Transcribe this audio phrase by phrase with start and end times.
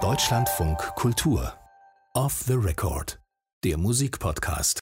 [0.00, 1.52] Deutschlandfunk Kultur.
[2.14, 3.20] Off the Record.
[3.64, 4.80] Der Musikpodcast.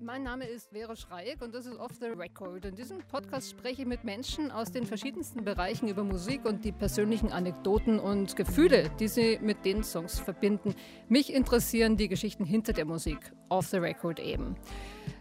[0.00, 2.64] Mein Name ist Vera Schreieck und das ist Off the Record.
[2.64, 6.70] In diesem Podcast spreche ich mit Menschen aus den verschiedensten Bereichen über Musik und die
[6.70, 10.76] persönlichen Anekdoten und Gefühle, die sie mit den Songs verbinden.
[11.08, 13.32] Mich interessieren die Geschichten hinter der Musik.
[13.48, 14.54] Off the Record eben.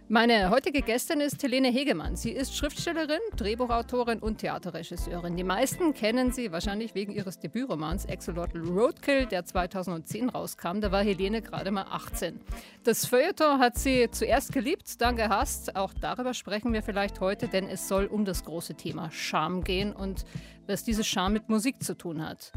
[0.09, 2.17] Meine heutige Gästin ist Helene Hegemann.
[2.17, 5.37] Sie ist Schriftstellerin, Drehbuchautorin und Theaterregisseurin.
[5.37, 10.81] Die meisten kennen sie wahrscheinlich wegen ihres Debütromans Axolotl Roadkill, der 2010 rauskam.
[10.81, 12.41] Da war Helene gerade mal 18.
[12.83, 15.77] Das Feuilleton hat sie zuerst geliebt, dann gehasst.
[15.77, 19.93] Auch darüber sprechen wir vielleicht heute, denn es soll um das große Thema Scham gehen
[19.93, 20.25] und
[20.67, 22.51] was diese Scham mit Musik zu tun hat.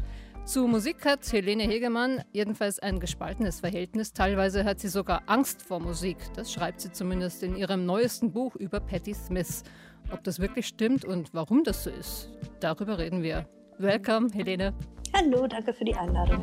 [0.47, 4.13] Zu Musik hat Helene Hegemann jedenfalls ein gespaltenes Verhältnis.
[4.13, 6.15] Teilweise hat sie sogar Angst vor Musik.
[6.35, 9.63] Das schreibt sie zumindest in ihrem neuesten Buch über Patti Smith.
[10.09, 13.45] Ob das wirklich stimmt und warum das so ist, darüber reden wir.
[13.77, 14.73] Welcome, Helene.
[15.13, 16.41] Hallo, danke für die Einladung.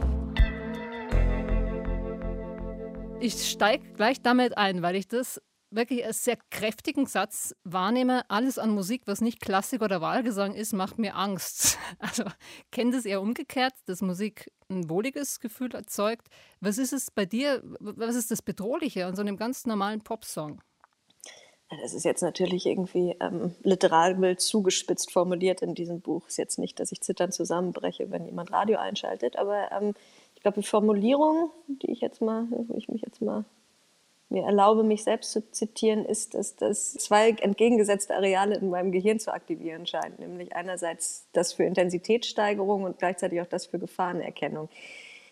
[3.21, 5.41] Ich steige gleich damit ein, weil ich das
[5.75, 10.73] wirklich als sehr kräftigen Satz wahrnehme, alles an Musik, was nicht Klassik oder Wahlgesang ist,
[10.73, 11.79] macht mir Angst.
[11.99, 12.25] Also
[12.71, 16.29] kennt es eher umgekehrt, dass Musik ein wohliges Gefühl erzeugt.
[16.61, 20.61] Was ist es bei dir, was ist das Bedrohliche an so einem ganz normalen Popsong?
[21.83, 26.27] Das ist jetzt natürlich irgendwie ähm, literalbild zugespitzt formuliert in diesem Buch.
[26.29, 29.95] Ist jetzt nicht, dass ich zitternd zusammenbreche, wenn jemand Radio einschaltet, aber ähm,
[30.35, 33.45] ich glaube, die Formulierung, die ich jetzt mal, wo ich mich jetzt mal
[34.35, 39.19] mir erlaube, mich selbst zu zitieren, ist, dass das zwei entgegengesetzte Areale in meinem Gehirn
[39.19, 40.19] zu aktivieren scheint.
[40.19, 44.69] Nämlich einerseits das für Intensitätssteigerung und gleichzeitig auch das für Gefahrenerkennung.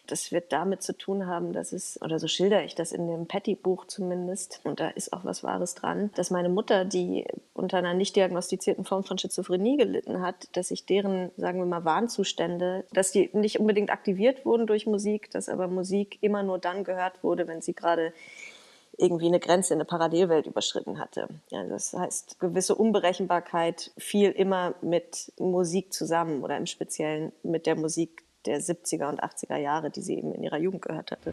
[0.09, 3.27] Das wird damit zu tun haben, dass es, oder so schildere ich das in dem
[3.27, 7.94] Patty-Buch zumindest, und da ist auch was Wahres dran, dass meine Mutter, die unter einer
[7.94, 13.12] nicht diagnostizierten Form von Schizophrenie gelitten hat, dass sich deren, sagen wir mal, Warnzustände, dass
[13.12, 17.47] die nicht unbedingt aktiviert wurden durch Musik, dass aber Musik immer nur dann gehört wurde,
[17.47, 18.12] wenn sie gerade
[18.98, 21.28] irgendwie eine Grenze in eine Parallelwelt überschritten hatte.
[21.50, 27.76] Ja, das heißt, gewisse Unberechenbarkeit fiel immer mit Musik zusammen oder im Speziellen mit der
[27.76, 31.32] Musik der 70er und 80er Jahre, die sie eben in ihrer Jugend gehört hatte.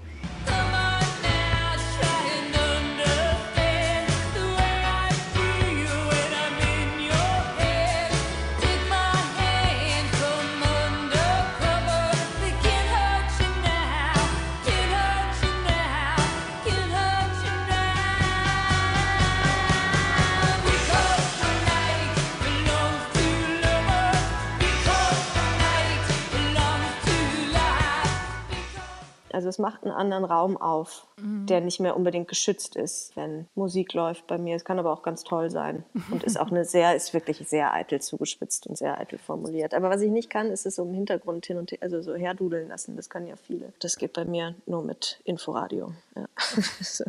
[29.39, 31.45] Also es macht einen anderen Raum auf, mhm.
[31.45, 34.57] der nicht mehr unbedingt geschützt ist, wenn Musik läuft bei mir.
[34.57, 37.73] Es kann aber auch ganz toll sein und ist auch eine sehr, ist wirklich sehr
[37.73, 39.73] eitel zugespitzt und sehr eitel formuliert.
[39.73, 42.15] Aber was ich nicht kann, ist es so im Hintergrund hin und her, also so
[42.15, 42.97] herdudeln lassen.
[42.97, 43.71] Das können ja viele.
[43.79, 45.93] Das geht bei mir nur mit Inforadio.
[46.17, 46.25] Ja.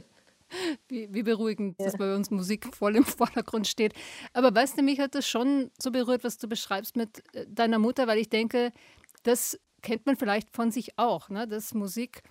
[0.89, 1.85] Wie, wie, beruhigend, ja.
[1.85, 3.95] dass bei uns Musik voll im Vordergrund steht.
[4.33, 7.79] Aber weißt du, mich hat das schon so berührt, was du beschreibst mit äh, deiner
[7.79, 8.73] Mutter, weil ich denke,
[9.23, 11.47] das kennt man vielleicht von sich auch, ne?
[11.47, 12.23] dass Musik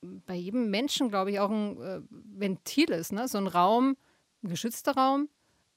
[0.00, 3.28] bei jedem Menschen, glaube ich, auch ein äh, Ventil ist, ne?
[3.28, 3.96] so ein Raum,
[4.42, 5.28] ein geschützter Raum,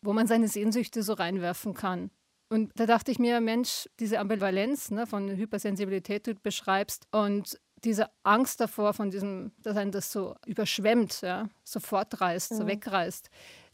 [0.02, 2.10] wo man seine Sehnsüchte so reinwerfen kann.
[2.50, 7.60] Und da dachte ich mir, Mensch, diese Ambivalenz ne, von Hypersensibilität, die du beschreibst, und
[7.84, 12.56] diese Angst davor, von diesem, dass einen das so überschwemmt, ja, so fortreißt, mhm.
[12.56, 13.30] so wegreißt,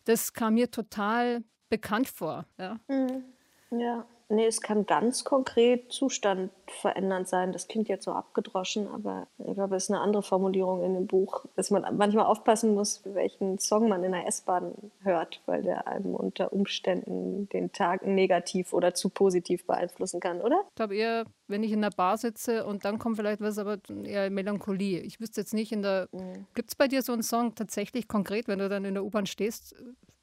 [0.06, 2.46] das kam mir total bekannt vor.
[2.58, 2.80] Ja.
[2.88, 3.24] Mhm.
[3.72, 4.06] ja.
[4.32, 7.52] Nee, es kann ganz konkret Zustand verändernd sein.
[7.52, 11.06] Das klingt jetzt so abgedroschen, aber ich glaube, es ist eine andere Formulierung in dem
[11.06, 15.86] Buch, dass man manchmal aufpassen muss, welchen Song man in der S-Bahn hört, weil der
[15.86, 20.64] einem unter Umständen den Tag negativ oder zu positiv beeinflussen kann, oder?
[20.70, 23.80] Ich glaube eher, wenn ich in der Bar sitze und dann kommt vielleicht was, aber
[24.06, 25.02] eher Melancholie.
[25.02, 26.08] Ich wüsste jetzt nicht in der.
[26.14, 26.46] Mhm.
[26.54, 29.26] Gibt es bei dir so einen Song tatsächlich konkret, wenn du dann in der U-Bahn
[29.26, 29.76] stehst?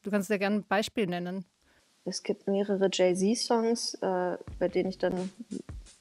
[0.02, 1.44] Du kannst dir gerne ein Beispiel nennen.
[2.08, 5.30] Es gibt mehrere Jay-Z-Songs, äh, bei denen ich dann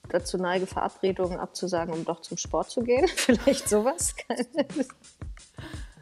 [0.09, 3.07] dazu neige, Verabredungen abzusagen, um doch zum Sport zu gehen.
[3.15, 4.15] Vielleicht sowas.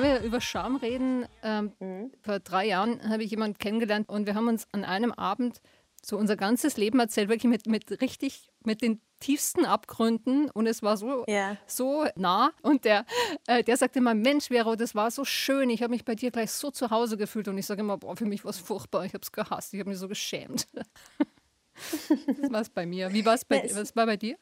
[0.00, 2.12] Weil wir über Scham reden, ähm, mhm.
[2.22, 5.60] vor drei Jahren habe ich jemanden kennengelernt und wir haben uns an einem Abend
[6.02, 10.82] so unser ganzes Leben erzählt, wirklich mit, mit richtig, mit den tiefsten Abgründen und es
[10.82, 11.58] war so, yeah.
[11.66, 12.52] so nah.
[12.62, 13.04] Und der,
[13.46, 16.30] äh, der sagte immer, Mensch, Vero, das war so schön, ich habe mich bei dir
[16.30, 19.04] gleich so zu Hause gefühlt und ich sage immer, boah, für mich war es furchtbar,
[19.04, 20.66] ich habe es gehasst, ich habe mich so geschämt.
[22.40, 23.12] das war es bei mir.
[23.12, 24.36] Wie war es bei, was war bei dir?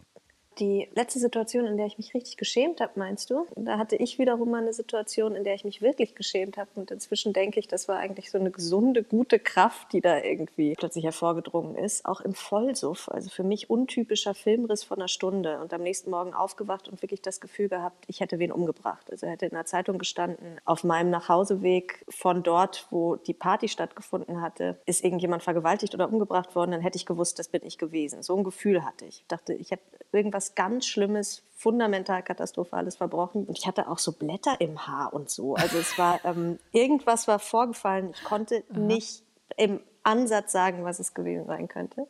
[0.58, 3.46] Die letzte Situation, in der ich mich richtig geschämt habe, meinst du?
[3.54, 6.68] Da hatte ich wiederum mal eine Situation, in der ich mich wirklich geschämt habe.
[6.74, 10.74] Und inzwischen denke ich, das war eigentlich so eine gesunde, gute Kraft, die da irgendwie
[10.74, 12.04] plötzlich hervorgedrungen ist.
[12.04, 13.08] Auch im Vollsuff.
[13.08, 15.60] Also für mich untypischer Filmriss von einer Stunde.
[15.60, 19.10] Und am nächsten Morgen aufgewacht und wirklich das Gefühl gehabt, ich hätte wen umgebracht.
[19.12, 24.40] Also hätte in der Zeitung gestanden, auf meinem Nachhauseweg von dort, wo die Party stattgefunden
[24.40, 26.72] hatte, ist irgendjemand vergewaltigt oder umgebracht worden.
[26.72, 28.24] Dann hätte ich gewusst, das bin ich gewesen.
[28.24, 29.20] So ein Gefühl hatte ich.
[29.20, 33.44] Ich dachte, ich habe irgendwas ganz Schlimmes, fundamental katastrophales verbrochen.
[33.44, 35.54] Und ich hatte auch so Blätter im Haar und so.
[35.56, 38.12] Also es war, ähm, irgendwas war vorgefallen.
[38.14, 38.78] Ich konnte Aha.
[38.78, 39.22] nicht
[39.56, 42.06] im Ansatz sagen, was es gewesen sein könnte.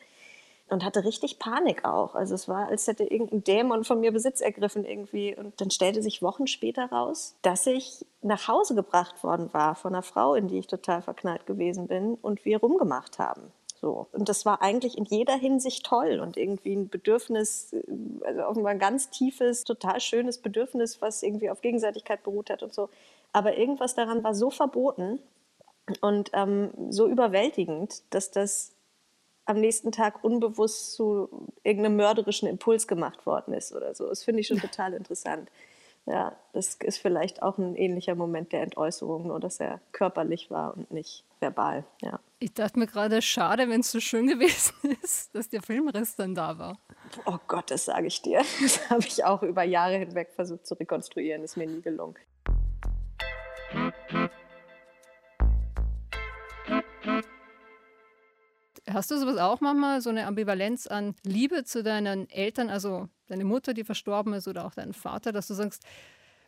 [0.70, 2.14] Und hatte richtig Panik auch.
[2.14, 5.34] Also es war, als hätte irgendein Dämon von mir Besitz ergriffen irgendwie.
[5.34, 9.94] Und dann stellte sich Wochen später raus, dass ich nach Hause gebracht worden war von
[9.94, 13.50] einer Frau, in die ich total verknallt gewesen bin und wir rumgemacht haben.
[13.80, 14.08] So.
[14.12, 17.74] Und das war eigentlich in jeder Hinsicht toll und irgendwie ein Bedürfnis,
[18.24, 22.74] also offenbar ein ganz tiefes, total schönes Bedürfnis, was irgendwie auf Gegenseitigkeit beruht hat und
[22.74, 22.88] so.
[23.32, 25.20] Aber irgendwas daran war so verboten
[26.00, 28.72] und ähm, so überwältigend, dass das
[29.44, 31.28] am nächsten Tag unbewusst zu
[31.62, 34.08] irgendeinem mörderischen Impuls gemacht worden ist oder so.
[34.08, 35.50] Das finde ich schon total interessant.
[36.04, 40.76] Ja, das ist vielleicht auch ein ähnlicher Moment der Entäußerung, nur dass er körperlich war
[40.76, 41.84] und nicht verbal.
[42.02, 42.18] Ja.
[42.40, 46.36] Ich dachte mir gerade, schade, wenn es so schön gewesen ist, dass der Filmriss dann
[46.36, 46.78] da war.
[47.24, 48.42] Oh Gott, das sage ich dir.
[48.60, 51.42] Das habe ich auch über Jahre hinweg versucht zu rekonstruieren.
[51.42, 52.16] Ist mir nie gelungen.
[58.88, 63.44] Hast du sowas auch manchmal, so eine Ambivalenz an Liebe zu deinen Eltern, also deine
[63.44, 65.84] Mutter, die verstorben ist, oder auch deinen Vater, dass du sagst,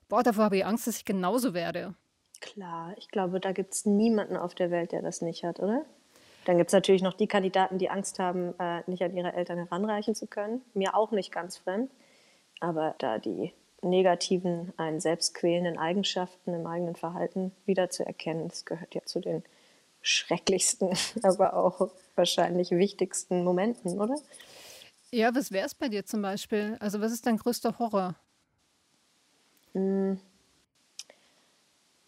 [0.09, 1.95] boah, davor habe ich Angst, dass ich genauso werde?
[2.41, 5.85] Klar, ich glaube, da gibt es niemanden auf der Welt, der das nicht hat, oder?
[6.47, 9.59] Dann gibt es natürlich noch die Kandidaten, die Angst haben, äh, nicht an ihre Eltern
[9.59, 10.63] heranreichen zu können.
[10.73, 11.91] Mir auch nicht ganz fremd.
[12.61, 13.53] Aber da die
[13.83, 19.43] negativen, einen selbst quälenden Eigenschaften im eigenen Verhalten wiederzuerkennen, das gehört ja zu den
[20.03, 20.91] schrecklichsten,
[21.23, 24.17] aber auch wahrscheinlich wichtigsten Momenten, oder?
[25.11, 26.77] Ja, was wäre es bei dir zum Beispiel?
[26.81, 28.15] Also was ist dein größter Horror?
[29.75, 30.15] Mm.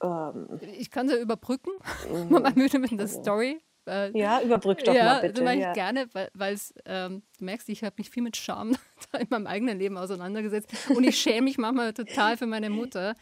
[0.03, 1.73] Ähm, ich kann sie überbrücken.
[2.11, 2.33] Mm.
[2.33, 3.61] Man müde mit der Story.
[3.87, 5.35] Äh, ja, überbrück doch ja, mal bitte.
[5.35, 5.73] Das mache ich ja.
[5.73, 8.77] gerne, weil es, ähm, du merkst, ich habe mich viel mit Scham
[9.19, 10.91] in meinem eigenen Leben auseinandergesetzt.
[10.91, 13.15] Und ich schäme mich manchmal total für meine Mutter.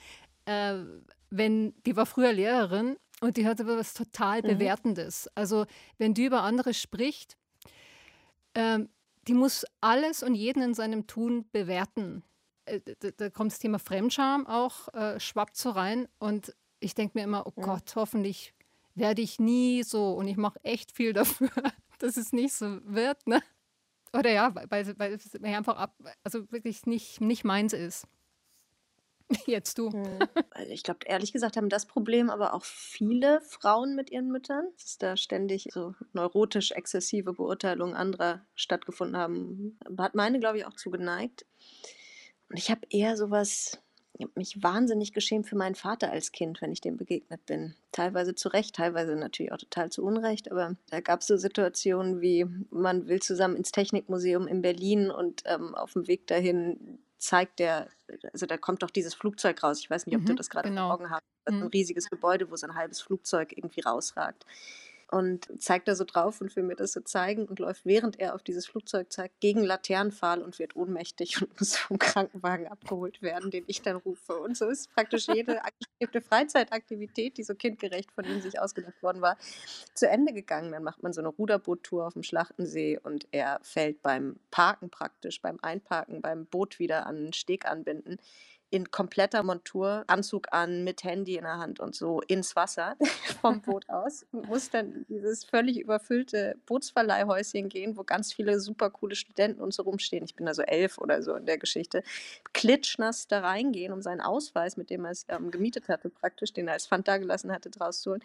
[0.45, 0.75] Äh,
[1.31, 4.49] wenn, die war früher Lehrerin und die hatte was total mhm.
[4.49, 5.27] Bewertendes.
[5.27, 5.31] Mhm.
[5.35, 5.67] Also
[5.99, 7.37] wenn die über andere spricht,
[8.55, 8.89] ähm,
[9.29, 12.23] die muss alles und jeden in seinem Tun bewerten.
[12.65, 16.09] Äh, da, da, kommt das Thema Fremdscham auch, äh, schwappt so rein.
[16.19, 17.63] Und ich denke mir immer, oh ja.
[17.63, 18.55] Gott, hoffentlich
[18.95, 20.13] werde ich nie so.
[20.13, 21.51] Und ich mache echt viel dafür,
[21.99, 23.27] dass es nicht so wird.
[23.27, 23.43] Ne?
[24.13, 25.95] Oder ja, weil, weil es mir einfach ab,
[26.25, 28.07] also wirklich nicht, nicht meins ist.
[29.47, 29.93] Jetzt du.
[29.93, 30.19] Hm.
[30.69, 34.99] Ich glaube, ehrlich gesagt haben das Problem aber auch viele Frauen mit ihren Müttern, dass
[34.99, 39.79] da ständig so neurotisch exzessive Beurteilungen anderer stattgefunden haben.
[39.97, 41.47] Hat meine, glaube ich, auch zu geneigt.
[42.51, 43.81] Und ich habe eher sowas,
[44.15, 47.75] ich habe mich wahnsinnig geschämt für meinen Vater als Kind, wenn ich dem begegnet bin.
[47.93, 52.21] Teilweise zu Recht, teilweise natürlich auch total zu Unrecht, aber da gab es so Situationen
[52.21, 57.59] wie, man will zusammen ins Technikmuseum in Berlin und ähm, auf dem Weg dahin zeigt
[57.59, 57.89] der,
[58.33, 59.81] also da kommt doch dieses Flugzeug raus.
[59.81, 60.89] Ich weiß nicht, ob mhm, du das gerade genau.
[60.89, 61.23] vor Augen hast.
[61.45, 61.71] Das ist ein mhm.
[61.71, 64.45] riesiges Gebäude, wo so ein halbes Flugzeug irgendwie rausragt.
[65.11, 68.35] Und zeigt da so drauf und will mir das so zeigen und läuft, während er
[68.35, 73.51] auf dieses Flugzeug zeigt, gegen Laternenpfahl und wird ohnmächtig und muss vom Krankenwagen abgeholt werden,
[73.51, 74.39] den ich dann rufe.
[74.39, 79.21] Und so ist praktisch jede angestrebte Freizeitaktivität, die so kindgerecht von ihm sich ausgedacht worden
[79.21, 79.37] war,
[79.95, 80.73] zu Ende gegangen.
[80.73, 85.43] Dann macht man so eine Ruderboottour auf dem Schlachtensee und er fällt beim Parken praktisch,
[85.43, 88.19] beim Einparken, beim Boot wieder an den Steg anbinden
[88.71, 92.97] in kompletter Montur, Anzug an, mit Handy in der Hand und so ins Wasser
[93.41, 94.27] vom Boot aus.
[94.33, 99.83] Muss dann dieses völlig überfüllte Bootsverleihhäuschen gehen, wo ganz viele super coole Studenten und so
[99.83, 100.25] rumstehen.
[100.25, 102.03] Ich bin da so elf oder so in der Geschichte.
[102.53, 106.69] Klitschnass da reingehen, um seinen Ausweis, mit dem er es ähm, gemietet hatte, praktisch, den
[106.69, 108.25] er als Pfand da gelassen hatte, draus zu holen.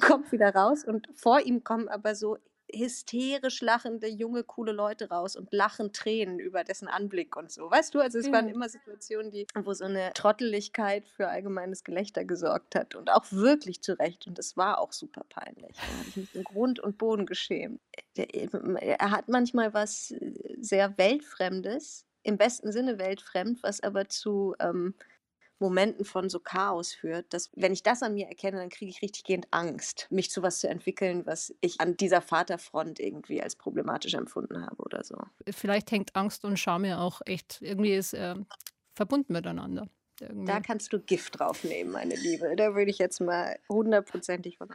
[0.00, 2.38] Kommt wieder raus und vor ihm kommen aber so
[2.72, 7.70] hysterisch lachende junge, coole Leute raus und lachen Tränen über dessen Anblick und so.
[7.70, 8.32] Weißt du, also es ja.
[8.32, 13.24] waren immer Situationen, die, wo so eine Trotteligkeit für allgemeines Gelächter gesorgt hat und auch
[13.30, 14.26] wirklich zu Recht.
[14.26, 15.76] Und es war auch super peinlich.
[15.76, 17.80] Da habe ich mich in Grund und Boden geschämt.
[18.16, 24.94] Er hat manchmal was äh, sehr Weltfremdes, im besten Sinne weltfremd, was aber zu ähm,
[25.58, 29.02] Momenten von so Chaos führt, dass wenn ich das an mir erkenne, dann kriege ich
[29.02, 33.56] richtig gehend Angst, mich zu was zu entwickeln, was ich an dieser Vaterfront irgendwie als
[33.56, 35.16] problematisch empfunden habe oder so.
[35.50, 38.34] Vielleicht hängt Angst und Scham ja auch echt irgendwie ist äh,
[38.94, 39.88] verbunden miteinander.
[40.20, 40.46] Irgendwie.
[40.46, 42.54] Da kannst du Gift draufnehmen, meine Liebe.
[42.56, 44.68] Da würde ich jetzt mal hundertprozentig von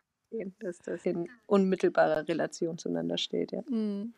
[0.60, 3.52] dass das in unmittelbarer Relation zueinander steht.
[3.52, 3.62] Ja.
[3.70, 4.14] Mhm.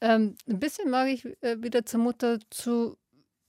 [0.00, 2.96] Ähm, ein bisschen mag ich äh, wieder zur Mutter zu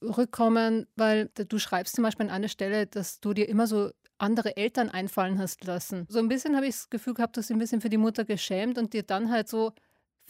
[0.02, 4.56] rückkommen, weil du schreibst zum Beispiel an einer Stelle, dass du dir immer so andere
[4.56, 6.06] Eltern einfallen hast lassen.
[6.08, 8.24] So ein bisschen habe ich das Gefühl gehabt, dass du ein bisschen für die Mutter
[8.24, 9.72] geschämt und dir dann halt so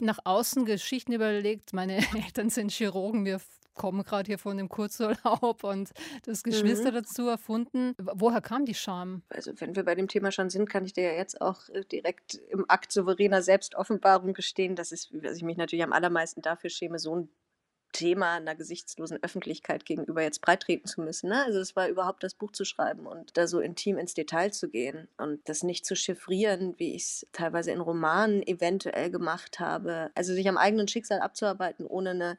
[0.00, 1.72] nach außen Geschichten überlegt.
[1.72, 3.40] Meine Eltern sind Chirurgen, wir
[3.74, 5.90] kommen gerade hier von dem Kurzurlaub und
[6.24, 6.96] das Geschwister mhm.
[6.96, 7.94] dazu erfunden.
[7.98, 9.22] Woher kam die Scham?
[9.28, 11.84] Also wenn wir bei dem Thema schon sind, kann ich dir ja jetzt auch äh,
[11.84, 16.70] direkt im Akt souveräner Selbstoffenbarung gestehen, dass, es, dass ich mich natürlich am allermeisten dafür
[16.70, 17.28] schäme, so ein
[17.92, 21.28] Thema einer gesichtslosen Öffentlichkeit gegenüber jetzt breitreten zu müssen.
[21.28, 21.44] Ne?
[21.44, 24.68] Also es war überhaupt das Buch zu schreiben und da so intim ins Detail zu
[24.68, 30.11] gehen und das nicht zu chiffrieren, wie ich es teilweise in Romanen eventuell gemacht habe.
[30.14, 32.38] Also sich am eigenen Schicksal abzuarbeiten, ohne eine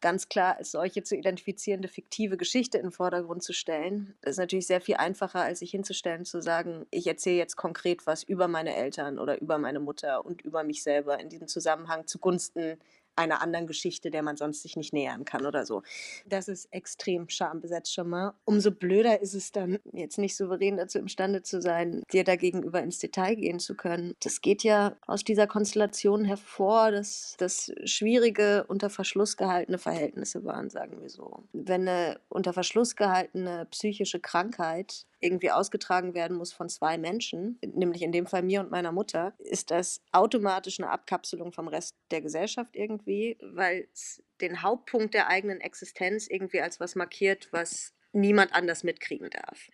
[0.00, 4.14] ganz klar als solche zu identifizierende fiktive Geschichte in den Vordergrund zu stellen.
[4.20, 8.06] Das ist natürlich sehr viel einfacher, als sich hinzustellen, zu sagen, ich erzähle jetzt konkret
[8.06, 12.06] was über meine Eltern oder über meine Mutter und über mich selber in diesem Zusammenhang
[12.06, 12.78] zugunsten
[13.16, 15.82] einer anderen Geschichte, der man sonst sich nicht nähern kann oder so.
[16.26, 18.34] Das ist extrem schambesetzt schon mal.
[18.44, 22.98] Umso blöder ist es dann, jetzt nicht souverän dazu imstande zu sein, dir dagegenüber ins
[22.98, 24.14] Detail gehen zu können.
[24.22, 30.70] Das geht ja aus dieser Konstellation hervor, dass das schwierige, unter Verschluss gehaltene Verhältnisse waren,
[30.70, 31.44] sagen wir so.
[31.52, 38.02] Wenn eine unter Verschluss gehaltene psychische Krankheit irgendwie ausgetragen werden muss von zwei Menschen, nämlich
[38.02, 42.22] in dem Fall mir und meiner Mutter, ist das automatisch eine Abkapselung vom Rest der
[42.22, 48.54] Gesellschaft irgendwie, weil es den Hauptpunkt der eigenen Existenz irgendwie als was markiert, was niemand
[48.54, 49.68] anders mitkriegen darf.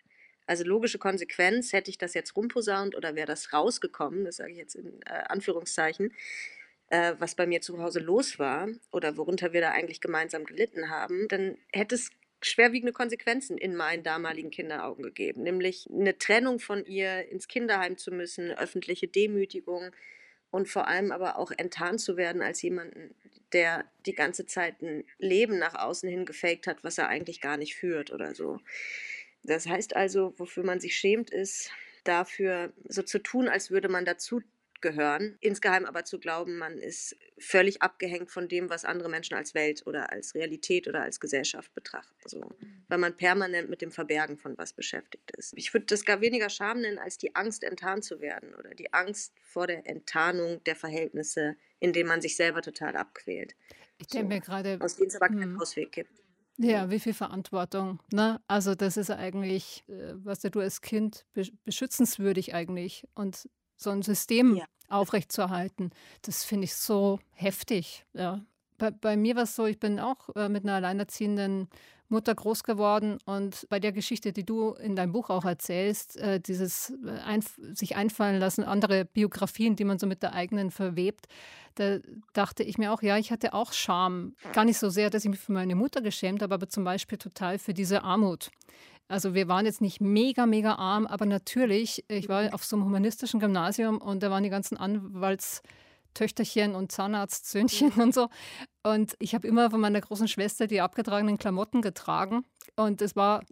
[0.46, 4.58] Also logische Konsequenz, hätte ich das jetzt rumposaunt oder wäre das rausgekommen, das sage ich
[4.58, 6.12] jetzt in äh, Anführungszeichen,
[6.88, 10.90] äh, was bei mir zu Hause los war oder worunter wir da eigentlich gemeinsam gelitten
[10.90, 12.10] haben, dann hätte es
[12.42, 18.10] schwerwiegende Konsequenzen in meinen damaligen Kinderaugen gegeben, nämlich eine Trennung von ihr, ins Kinderheim zu
[18.10, 19.90] müssen, öffentliche Demütigung
[20.50, 23.14] und vor allem aber auch enttarnt zu werden als jemanden,
[23.52, 27.56] der die ganze Zeit ein Leben nach außen hin gefaked hat, was er eigentlich gar
[27.56, 28.60] nicht führt oder so.
[29.42, 31.70] Das heißt also, wofür man sich schämt, ist
[32.04, 34.42] dafür so zu tun, als würde man dazu
[34.82, 35.36] gehören.
[35.40, 39.86] Insgeheim aber zu glauben, man ist völlig abgehängt von dem, was andere Menschen als Welt
[39.86, 42.14] oder als Realität oder als Gesellschaft betrachten.
[42.26, 42.40] So.
[42.40, 42.84] Mhm.
[42.88, 45.54] Weil man permanent mit dem Verbergen von was beschäftigt ist.
[45.56, 48.92] Ich würde das gar weniger Scham nennen, als die Angst, enttarnt zu werden oder die
[48.92, 53.54] Angst vor der Enttarnung der Verhältnisse, in denen man sich selber total abquält.
[53.98, 54.34] Ich denke so.
[54.34, 54.78] mir gerade.
[54.80, 55.60] Aus denen es aber keinen hm.
[55.60, 56.22] Ausweg gibt.
[56.58, 58.00] Ja, wie viel Verantwortung.
[58.12, 58.40] Ne?
[58.46, 61.26] Also das ist eigentlich, äh, was du als Kind
[61.64, 63.08] beschützenswürdig eigentlich.
[63.14, 63.48] Und
[63.82, 64.64] so ein System ja.
[64.88, 65.90] aufrechtzuerhalten.
[66.22, 68.04] Das finde ich so heftig.
[68.14, 68.40] Ja.
[68.78, 71.68] Bei, bei mir war es so, ich bin auch äh, mit einer alleinerziehenden
[72.12, 76.38] Mutter groß geworden und bei der Geschichte, die du in deinem Buch auch erzählst, äh,
[76.38, 81.26] dieses äh, einf sich einfallen lassen, andere Biografien, die man so mit der eigenen verwebt,
[81.74, 81.98] da
[82.34, 84.34] dachte ich mir auch, ja, ich hatte auch Scham.
[84.52, 87.16] Gar nicht so sehr, dass ich mich für meine Mutter geschämt habe, aber zum Beispiel
[87.16, 88.50] total für diese Armut.
[89.08, 92.86] Also wir waren jetzt nicht mega, mega arm, aber natürlich, ich war auf so einem
[92.86, 98.28] humanistischen Gymnasium und da waren die ganzen Anwaltstöchterchen und Zahnarztsöhnchen und so.
[98.82, 102.44] Und ich habe immer von meiner großen Schwester die abgetragenen Klamotten getragen.
[102.74, 103.42] Und es war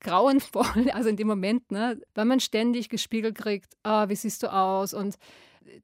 [0.00, 4.52] grauenvoll, also in dem Moment, ne, weil man ständig gespiegelt kriegt, ah, wie siehst du
[4.52, 4.94] aus?
[4.94, 5.16] Und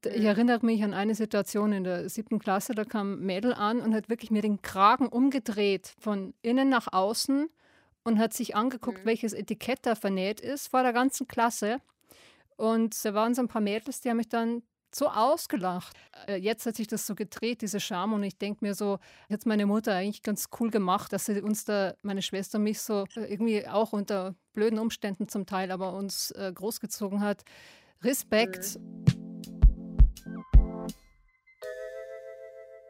[0.05, 0.27] ich mhm.
[0.27, 3.95] erinnere mich an eine Situation in der siebten Klasse, da kam ein Mädel an und
[3.95, 7.49] hat wirklich mir den Kragen umgedreht, von innen nach außen
[8.05, 9.07] und hat sich angeguckt, mhm.
[9.07, 11.81] welches Etikett da vernäht ist, vor der ganzen Klasse.
[12.57, 14.63] Und da waren so ein paar Mädels, die haben mich dann
[14.95, 15.97] so ausgelacht.
[16.29, 18.13] Äh, jetzt hat sich das so gedreht, diese Scham.
[18.13, 21.65] Und ich denke mir so, jetzt meine Mutter eigentlich ganz cool gemacht, dass sie uns
[21.65, 25.95] da, meine Schwester und mich so äh, irgendwie auch unter blöden Umständen zum Teil, aber
[25.95, 27.43] uns äh, großgezogen hat.
[28.03, 28.79] Respekt.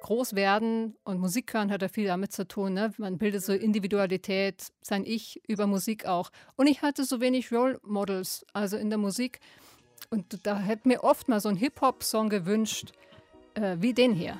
[0.02, 2.74] Groß werden und Musik hören hat ja viel damit zu tun.
[2.74, 2.92] Ne?
[2.98, 6.30] Man bildet so Individualität, sein Ich über Musik auch.
[6.56, 9.38] Und ich hatte so wenig Role Models, also in der Musik.
[10.10, 12.92] Und da hätte mir oft mal so ein Hip-Hop-Song gewünscht,
[13.54, 14.36] äh, wie den hier.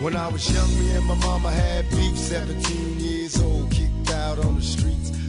[0.00, 4.38] When I was young, me and my mama had beef, 17 years old, kicked out
[4.44, 5.21] on the streets.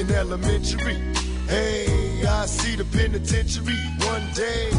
[0.00, 0.94] Thinking elementary?
[1.46, 3.76] Hey, I see the penitentiary
[4.08, 4.70] one day.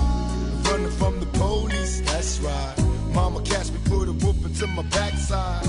[0.68, 2.76] Running from the police, that's right.
[3.14, 5.64] Mama catch me, put a whoop into my backside.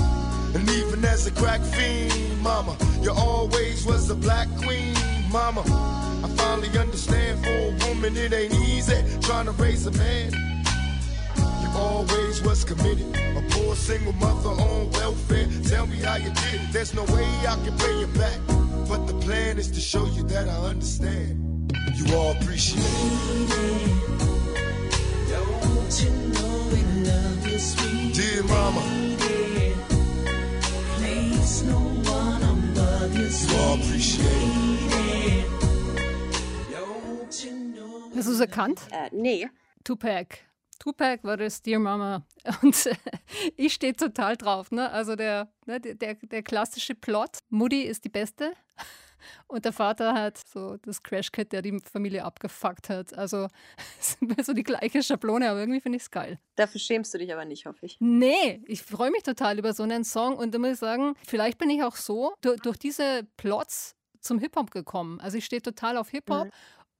[0.55, 4.95] And even as a crack fiend, mama, you always was a black queen,
[5.31, 5.61] mama.
[5.61, 10.31] I finally understand for a woman it ain't easy trying to raise a man.
[11.61, 13.05] You always was committed,
[13.37, 15.47] a poor single mother on welfare.
[15.69, 16.73] Tell me how you did it.
[16.73, 18.39] There's no way I can pay you back,
[18.87, 21.71] but the plan is to show you that I understand.
[21.95, 23.49] You all appreciate it.
[25.29, 28.81] Don't you know we love you, sweet Dear mama.
[30.97, 31.79] Place no
[32.11, 35.53] one above you, sweet You all appreciate it.
[38.15, 38.81] Hast du es erkannt?
[38.91, 39.47] Äh, nee.
[39.83, 40.37] Tupac.
[40.83, 42.25] Tupac war das Dear Mama.
[42.61, 42.95] Und äh,
[43.55, 44.69] ich stehe total drauf.
[44.71, 44.91] Ne?
[44.91, 47.39] Also der, ne, der, der klassische Plot.
[47.49, 48.51] Mutti ist die Beste.
[49.47, 53.17] Und der Vater hat so das Crash-Kit, der die Familie abgefuckt hat.
[53.17, 53.47] Also
[54.43, 56.37] so die gleiche Schablone, aber irgendwie finde ich es geil.
[56.57, 57.95] Dafür schämst du dich aber nicht, hoffe ich.
[58.01, 61.59] Nee, ich freue mich total über so einen Song und da muss ich sagen, vielleicht
[61.59, 65.21] bin ich auch so durch, durch diese Plots zum Hip-Hop gekommen.
[65.21, 66.47] Also ich stehe total auf Hip-Hop.
[66.47, 66.51] Mhm.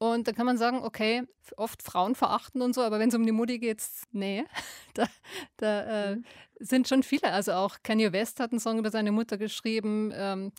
[0.04, 1.24] Und da kann man sagen, okay,
[1.56, 4.44] oft Frauen verachten und so, aber wenn es um die Mutti geht, nee,
[4.94, 5.08] da,
[5.56, 6.26] da äh, mhm.
[6.60, 7.32] sind schon viele.
[7.32, 10.12] Also auch Kanye West hat einen Song über seine Mutter geschrieben.
[10.14, 10.52] Ähm,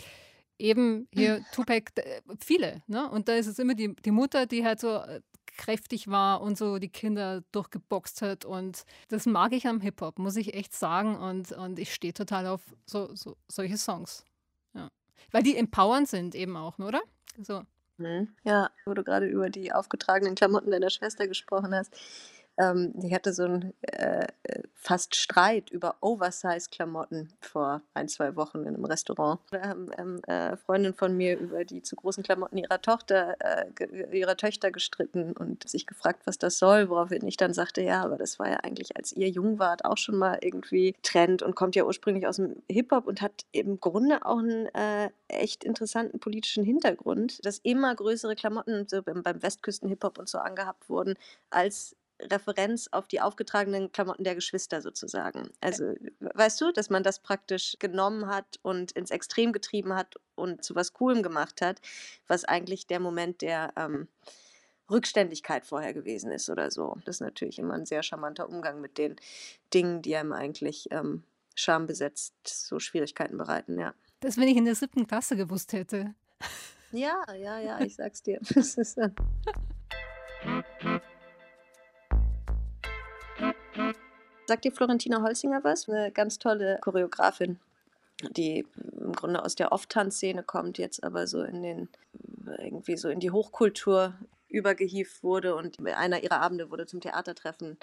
[0.58, 1.92] eben hier Tupac,
[2.42, 2.82] viele.
[2.86, 3.10] Ne?
[3.10, 5.20] Und da ist es immer die, die Mutter, die halt so äh,
[5.58, 8.46] kräftig war und so die Kinder durchgeboxt hat.
[8.46, 11.18] Und das mag ich am Hip-Hop, muss ich echt sagen.
[11.18, 14.24] Und, und ich stehe total auf so, so, solche Songs.
[14.72, 14.88] Ja.
[15.32, 17.02] Weil die empowernd sind eben auch, oder?
[17.42, 17.62] So.
[17.98, 18.28] Mhm.
[18.44, 21.94] Ja, wo du gerade über die aufgetragenen Klamotten deiner Schwester gesprochen hast.
[22.58, 24.26] Ähm, ich hatte so einen äh,
[24.84, 29.40] fast Streit über Oversize-Klamotten vor ein, zwei Wochen in einem Restaurant.
[29.50, 34.16] Da haben ähm, äh, Freundinnen von mir über die zu großen Klamotten ihrer Tochter, äh,
[34.16, 38.18] ihrer Töchter gestritten und sich gefragt, was das soll, woraufhin ich dann sagte, ja, aber
[38.18, 41.76] das war ja eigentlich, als ihr jung wart, auch schon mal irgendwie Trend und kommt
[41.76, 46.62] ja ursprünglich aus dem Hip-Hop und hat im Grunde auch einen äh, echt interessanten politischen
[46.62, 51.14] Hintergrund, dass immer größere Klamotten so beim, beim Westküsten-Hip-Hop und so angehabt wurden,
[51.48, 51.96] als
[52.30, 55.50] Referenz auf die aufgetragenen Klamotten der Geschwister sozusagen.
[55.60, 60.64] Also weißt du, dass man das praktisch genommen hat und ins Extrem getrieben hat und
[60.64, 61.80] zu was Coolem gemacht hat,
[62.26, 64.08] was eigentlich der Moment der ähm,
[64.90, 66.96] Rückständigkeit vorher gewesen ist oder so.
[67.04, 69.16] Das ist natürlich immer ein sehr charmanter Umgang mit den
[69.72, 71.22] Dingen, die einem eigentlich ähm,
[71.54, 73.94] schambesetzt so Schwierigkeiten bereiten, ja.
[74.20, 76.14] Das, wenn ich in der siebten Klasse gewusst hätte.
[76.92, 78.40] Ja, ja, ja, ich sag's dir.
[78.54, 79.10] Das ist, äh
[84.46, 85.88] Sagt dir Florentina Holzinger was?
[85.88, 87.58] Eine ganz tolle Choreografin,
[88.30, 88.66] die
[89.00, 91.88] im Grunde aus der Off-Tanzszene kommt, jetzt aber so in den,
[92.58, 94.14] irgendwie so in die Hochkultur
[94.48, 97.78] übergehieft wurde und einer ihrer Abende wurde zum Theatertreffen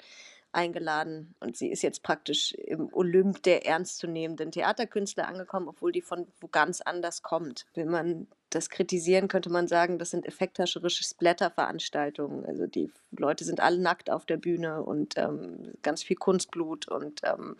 [0.52, 6.26] eingeladen und sie ist jetzt praktisch im Olymp der ernstzunehmenden Theaterkünstler angekommen, obwohl die von
[6.40, 7.66] wo ganz anders kommt.
[7.74, 12.44] Wenn man das kritisieren, könnte man sagen, das sind effekthascherische Splatter-Veranstaltungen.
[12.44, 17.22] Also die Leute sind alle nackt auf der Bühne und ähm, ganz viel Kunstblut und
[17.24, 17.56] ähm,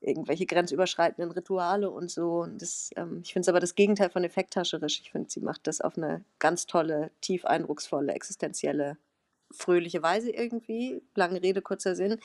[0.00, 2.42] irgendwelche grenzüberschreitenden Rituale und so.
[2.42, 5.00] Und das, ähm, ich finde es aber das Gegenteil von effekthascherisch.
[5.00, 8.96] Ich finde, sie macht das auf eine ganz tolle, tief eindrucksvolle, existenzielle
[9.52, 11.02] fröhliche Weise irgendwie.
[11.14, 12.18] Lange Rede, kurzer Sinn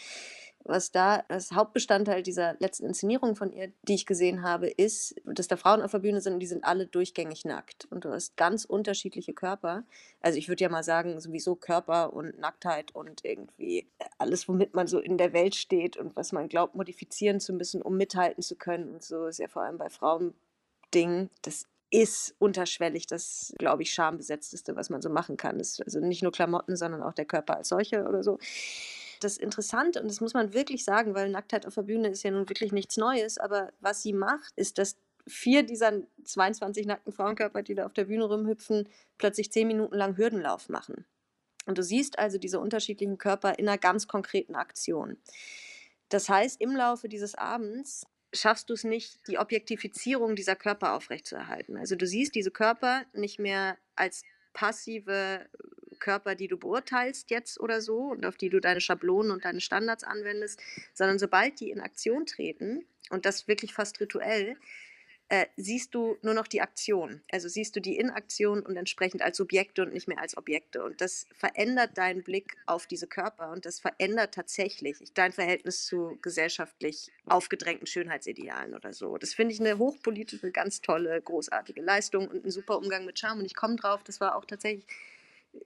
[0.67, 5.47] was da das Hauptbestandteil dieser letzten Inszenierung von ihr, die ich gesehen habe, ist, dass
[5.47, 7.87] da Frauen auf der Bühne sind und die sind alle durchgängig nackt.
[7.89, 9.83] Und du hast ganz unterschiedliche Körper.
[10.21, 13.87] Also ich würde ja mal sagen, sowieso Körper und Nacktheit und irgendwie
[14.17, 17.81] alles, womit man so in der Welt steht und was man glaubt, modifizieren zu müssen,
[17.81, 18.93] um mithalten zu können.
[18.95, 20.33] Und so ist ja vor allem bei Frauen
[20.93, 21.29] Ding.
[21.41, 25.57] Das ist unterschwellig das, glaube ich, schambesetzteste, was man so machen kann.
[25.57, 28.39] Das ist also nicht nur Klamotten, sondern auch der Körper als solcher oder so.
[29.21, 32.31] Das Interessante, und das muss man wirklich sagen, weil Nacktheit auf der Bühne ist ja
[32.31, 37.63] nun wirklich nichts Neues, aber was sie macht, ist, dass vier dieser 22 nackten Frauenkörper,
[37.63, 41.05] die da auf der Bühne rumhüpfen, plötzlich zehn Minuten lang Hürdenlauf machen.
[41.65, 45.17] Und du siehst also diese unterschiedlichen Körper in einer ganz konkreten Aktion.
[46.09, 51.77] Das heißt, im Laufe dieses Abends schaffst du es nicht, die Objektifizierung dieser Körper aufrechtzuerhalten.
[51.77, 55.47] Also du siehst diese Körper nicht mehr als passive
[55.99, 59.61] Körper, die du beurteilst jetzt oder so und auf die du deine Schablonen und deine
[59.61, 60.59] Standards anwendest,
[60.93, 64.57] sondern sobald die in Aktion treten, und das wirklich fast rituell,
[65.29, 67.21] äh, siehst du nur noch die Aktion.
[67.31, 70.83] Also siehst du die in Aktion und entsprechend als Subjekte und nicht mehr als Objekte.
[70.83, 76.17] Und das verändert deinen Blick auf diese Körper und das verändert tatsächlich dein Verhältnis zu
[76.21, 79.17] gesellschaftlich aufgedrängten Schönheitsidealen oder so.
[79.17, 83.39] Das finde ich eine hochpolitische, ganz tolle, großartige Leistung und ein super Umgang mit Charme.
[83.39, 84.85] Und ich komme drauf, das war auch tatsächlich,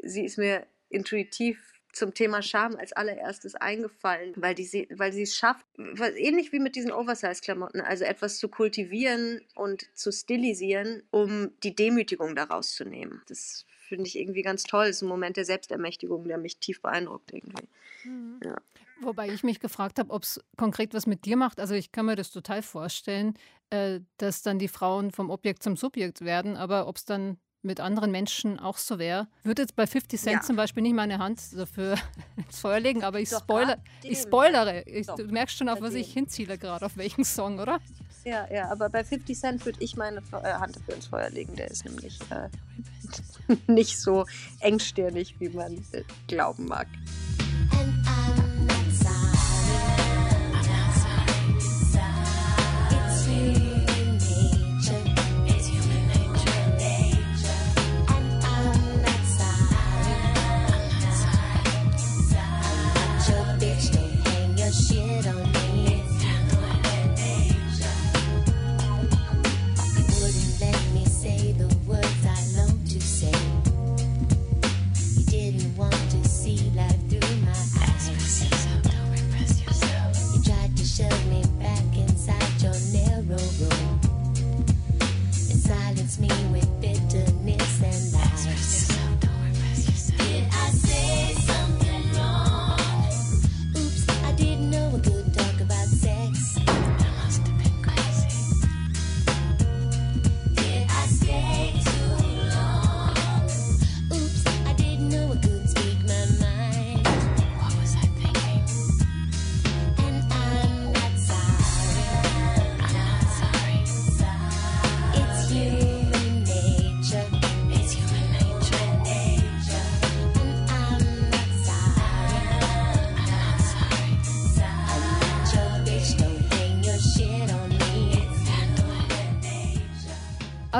[0.02, 1.60] sie ist mir intuitiv
[1.94, 6.76] zum Thema Scham als allererstes eingefallen, weil, die, weil sie es schafft, ähnlich wie mit
[6.76, 13.22] diesen Oversize-Klamotten, also etwas zu kultivieren und zu stilisieren, um die Demütigung daraus zu nehmen.
[13.28, 14.88] Das finde ich irgendwie ganz toll.
[14.88, 17.68] Das ist ein Moment der Selbstermächtigung, der mich tief beeindruckt irgendwie.
[18.06, 18.40] Mhm.
[18.44, 18.56] Ja.
[19.02, 21.60] Wobei ich mich gefragt habe, ob es konkret was mit dir macht.
[21.60, 23.34] Also ich kann mir das total vorstellen,
[23.70, 27.80] äh, dass dann die Frauen vom Objekt zum Subjekt werden, aber ob es dann mit
[27.80, 29.28] anderen Menschen auch so wäre.
[29.44, 30.42] Würde jetzt bei 50 Cent ja.
[30.42, 31.96] zum Beispiel nicht meine Hand dafür
[32.38, 34.84] ins Feuer legen, aber ich, spoiler, ich spoilere.
[34.88, 37.80] Ich, du merkst schon, auf was ich hinziele gerade, auf welchen Song, oder?
[38.24, 41.56] Ja, ja, aber bei 50 Cent würde ich meine äh, Hand dafür ins Feuer legen.
[41.56, 42.50] Der ist nämlich äh,
[43.72, 44.26] nicht so
[44.60, 46.88] engstirnig, wie man äh, glauben mag.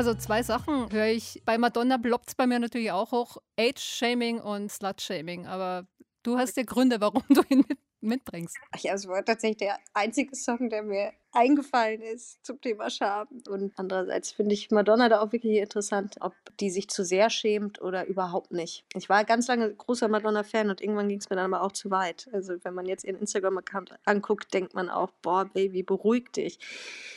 [0.02, 1.44] Also zwei Sachen höre ich.
[1.46, 3.38] Bei Madonna bloppt es bei mir natürlich auch hoch.
[3.60, 5.46] Age-Shaming und Slut-Shaming.
[5.46, 5.86] Aber
[6.24, 8.58] du hast ja Gründe, warum du ihn mit, mitbringst.
[8.80, 13.28] Ja, es war tatsächlich der einzige Song, der mir eingefallen ist zum Thema Scham.
[13.48, 17.82] Und andererseits finde ich Madonna da auch wirklich interessant, ob die sich zu sehr schämt
[17.82, 18.86] oder überhaupt nicht.
[18.96, 21.90] Ich war ganz lange großer Madonna-Fan und irgendwann ging es mir dann aber auch zu
[21.92, 22.30] weit.
[22.34, 26.60] Also wenn man jetzt ihren Instagram-Account anguckt, denkt man auch, boah, Baby, beruhig dich.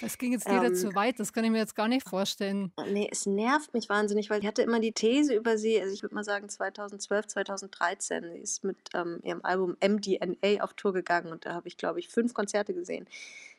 [0.01, 2.73] Das ging jetzt wieder ähm, zu weit, das kann ich mir jetzt gar nicht vorstellen.
[2.91, 6.03] Nee, es nervt mich wahnsinnig, weil ich hatte immer die These über sie, also ich
[6.03, 11.33] würde mal sagen 2012, 2013, sie ist mit ähm, ihrem Album MDNA auf Tour gegangen
[11.33, 13.07] und da habe ich, glaube ich, fünf Konzerte gesehen.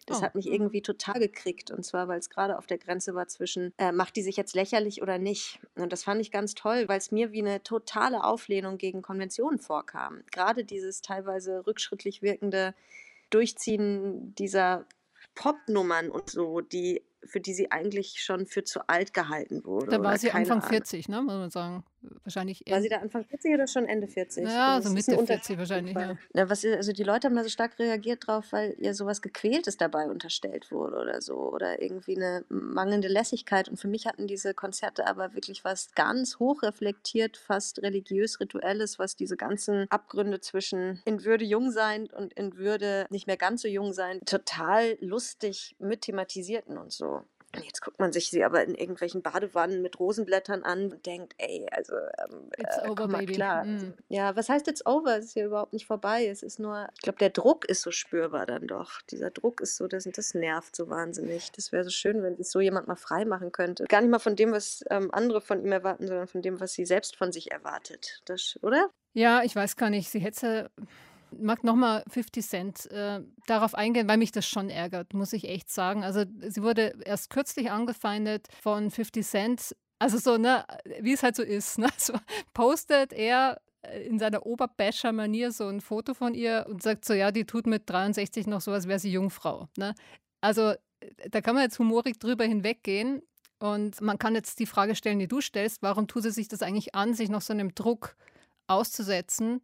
[0.06, 0.22] Das oh.
[0.22, 0.54] hat mich mhm.
[0.54, 1.72] irgendwie total gekriegt.
[1.72, 4.56] Und zwar, weil es gerade auf der Grenze war zwischen, äh, macht die sich jetzt
[4.56, 5.60] lächerlich oder nicht.
[5.76, 9.60] Und das fand ich ganz toll, weil es mir wie eine totale Auflehnung gegen Konventionen
[9.60, 10.24] vorkam.
[10.32, 12.76] Gerade dieses teilweise rückschrittlich wirkende
[13.30, 14.86] Durchziehen dieser
[15.34, 19.88] Popnummern und so, die für die sie eigentlich schon für zu alt gehalten wurde.
[19.88, 20.70] Da war sie Anfang Ahnung.
[20.70, 21.84] 40, ne, muss man sagen.
[22.24, 22.64] Wahrscheinlich.
[22.70, 24.46] War sie da Anfang 40 oder schon Ende 40?
[24.46, 25.96] Ja, so Mitte 40 wahrscheinlich.
[25.96, 26.18] Ja.
[26.34, 26.50] ja.
[26.50, 30.10] was, also die Leute haben da so stark reagiert drauf, weil ihr sowas Gequältes dabei
[30.10, 31.36] unterstellt wurde oder so.
[31.36, 33.70] Oder irgendwie eine mangelnde Lässigkeit.
[33.70, 39.38] Und für mich hatten diese Konzerte aber wirklich was ganz hochreflektiert, fast religiös-rituelles, was diese
[39.38, 43.94] ganzen Abgründe zwischen in Würde jung sein und in Würde nicht mehr ganz so jung
[43.94, 47.24] sein, total lustig mit thematisierten und so.
[47.64, 51.68] Jetzt guckt man sich sie aber in irgendwelchen Badewannen mit Rosenblättern an und denkt, ey,
[51.72, 53.34] also ähm, it's äh, over, baby.
[53.34, 53.66] klar.
[53.66, 53.94] Mm.
[54.10, 55.18] Ja, was heißt it's over?
[55.18, 56.28] Es ist ja überhaupt nicht vorbei.
[56.28, 59.02] Es ist nur, ich glaube, der Druck ist so spürbar dann doch.
[59.10, 61.52] Dieser Druck ist so, das, das nervt so wahnsinnig.
[61.52, 63.86] Das wäre so schön, wenn sich so jemand mal frei machen könnte.
[63.86, 66.74] Gar nicht mal von dem, was ähm, andere von ihm erwarten, sondern von dem, was
[66.74, 68.22] sie selbst von sich erwartet.
[68.26, 68.90] Das, oder?
[69.14, 70.10] Ja, ich weiß gar nicht.
[70.10, 70.70] Sie hätte
[71.40, 75.72] mag nochmal 50 Cent äh, darauf eingehen, weil mich das schon ärgert, muss ich echt
[75.72, 76.04] sagen.
[76.04, 79.76] Also sie wurde erst kürzlich angefeindet von 50 Cent.
[80.00, 80.66] Also so, ne,
[81.00, 81.78] wie es halt so ist.
[81.78, 81.90] Ne?
[81.98, 82.14] So
[82.54, 87.32] postet er äh, in seiner Oberbasher-Manier so ein Foto von ihr und sagt so, ja,
[87.32, 89.70] die tut mit 63 noch so, als wäre sie Jungfrau.
[89.78, 89.96] Ne?
[90.42, 90.78] Also äh,
[91.30, 93.22] da kann man jetzt humorig drüber hinweggehen.
[93.60, 96.62] Und man kann jetzt die Frage stellen, die du stellst, warum tut sie sich das
[96.62, 98.16] eigentlich an, sich noch so einem Druck
[98.68, 99.62] auszusetzen?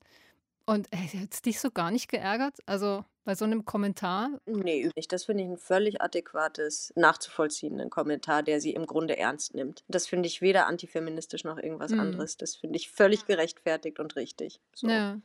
[0.66, 2.58] Und äh, hat es dich so gar nicht geärgert?
[2.66, 4.40] Also bei so einem Kommentar?
[4.46, 5.12] Nee, nicht.
[5.12, 9.84] Das finde ich ein völlig adäquates, nachzuvollziehenden Kommentar, der sie im Grunde ernst nimmt.
[9.88, 12.00] Das finde ich weder antifeministisch noch irgendwas mhm.
[12.00, 12.38] anderes.
[12.38, 14.60] Das finde ich völlig gerechtfertigt und richtig.
[14.74, 14.88] So.
[14.88, 15.20] Ja.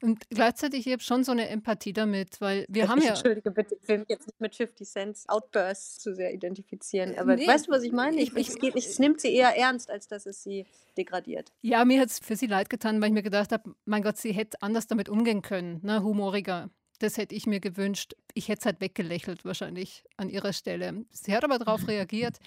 [0.00, 3.10] Und gleichzeitig habe ich schon so eine Empathie damit, weil wir haben ja.
[3.10, 7.18] Entschuldige bitte, ich will mich jetzt nicht mit 50 Cent Outbursts zu sehr identifizieren.
[7.18, 8.20] Aber nee, weißt du, was ich meine?
[8.20, 11.52] Ich, ich, es, geht es nimmt sie eher ernst, als dass es sie degradiert.
[11.62, 14.16] Ja, mir hat es für sie leid getan, weil ich mir gedacht habe, mein Gott,
[14.16, 16.02] sie hätte anders damit umgehen können, ne?
[16.02, 16.70] humoriger.
[17.00, 18.14] Das hätte ich mir gewünscht.
[18.34, 21.04] Ich hätte es halt weggelächelt wahrscheinlich an ihrer Stelle.
[21.10, 22.38] Sie hat aber darauf reagiert.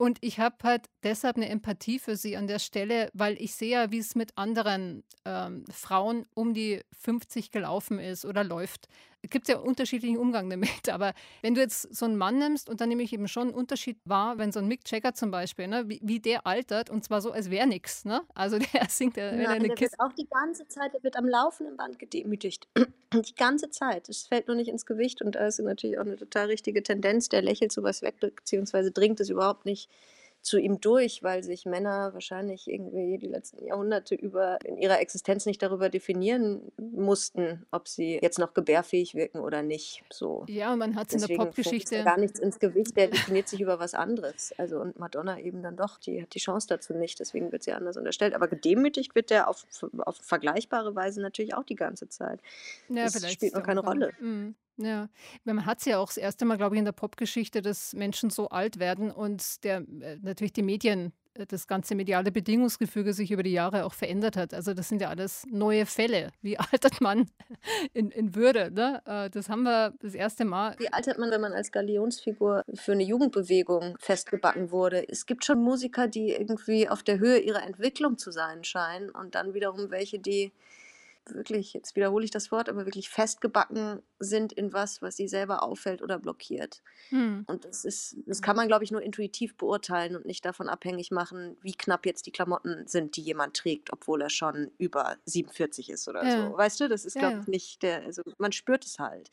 [0.00, 3.72] Und ich habe halt deshalb eine Empathie für sie an der Stelle, weil ich sehe
[3.72, 8.88] ja, wie es mit anderen ähm, Frauen um die 50 gelaufen ist oder läuft
[9.28, 10.88] gibt es ja unterschiedlichen Umgang damit.
[10.90, 13.54] Aber wenn du jetzt so einen Mann nimmst, und dann nehme ich eben schon einen
[13.54, 17.04] Unterschied wahr, wenn so ein Mick Jagger zum Beispiel, ne, wie, wie der altert, und
[17.04, 18.04] zwar so, als wäre nichts.
[18.04, 18.22] Ne?
[18.34, 19.98] Also der singt ja, wenn Nein, er der Kiste.
[19.98, 22.68] wird auch die ganze Zeit, der wird am laufenden Band gedemütigt.
[23.12, 24.08] die ganze Zeit.
[24.08, 27.28] Es fällt nur nicht ins Gewicht und da ist natürlich auch eine total richtige Tendenz.
[27.28, 29.90] Der lächelt sowas weg, beziehungsweise dringt es überhaupt nicht
[30.42, 35.44] zu ihm durch, weil sich Männer wahrscheinlich irgendwie die letzten Jahrhunderte über in ihrer Existenz
[35.46, 40.02] nicht darüber definieren mussten, ob sie jetzt noch gebärfähig wirken oder nicht.
[40.10, 40.44] So.
[40.48, 43.48] Ja, und man hat es in der Popgeschichte ja gar nichts ins Gewicht, der definiert
[43.48, 44.54] sich über was anderes.
[44.56, 47.72] Also und Madonna eben dann doch, die hat die Chance dazu nicht, deswegen wird sie
[47.72, 48.34] anders unterstellt.
[48.34, 49.66] Aber gedemütigt wird der auf,
[49.98, 52.40] auf vergleichbare Weise natürlich auch die ganze Zeit.
[52.88, 54.12] Ja, das spielt noch keine Rolle.
[54.20, 54.54] Mhm.
[54.82, 55.08] Ja,
[55.44, 58.30] man hat es ja auch das erste Mal, glaube ich, in der Popgeschichte, dass Menschen
[58.30, 63.30] so alt werden und der äh, natürlich die Medien, äh, das ganze mediale Bedingungsgefüge sich
[63.30, 64.54] über die Jahre auch verändert hat.
[64.54, 66.32] Also das sind ja alles neue Fälle.
[66.40, 67.30] Wie altert man
[67.92, 68.70] in, in Würde?
[68.70, 69.02] Ne?
[69.04, 70.76] Äh, das haben wir das erste Mal.
[70.78, 75.06] Wie altert man, wenn man als Galionsfigur für eine Jugendbewegung festgebacken wurde?
[75.10, 79.34] Es gibt schon Musiker, die irgendwie auf der Höhe ihrer Entwicklung zu sein scheinen und
[79.34, 80.52] dann wiederum welche, die
[81.26, 85.62] wirklich, jetzt wiederhole ich das Wort, aber wirklich festgebacken sind in was, was sie selber
[85.62, 86.82] auffällt oder blockiert.
[87.10, 87.44] Hm.
[87.46, 91.10] Und das ist, das kann man, glaube ich, nur intuitiv beurteilen und nicht davon abhängig
[91.10, 95.90] machen, wie knapp jetzt die Klamotten sind, die jemand trägt, obwohl er schon über 47
[95.90, 96.48] ist oder ja.
[96.48, 96.56] so.
[96.56, 99.30] Weißt du, das ist, glaube ich, nicht der, also man spürt es halt.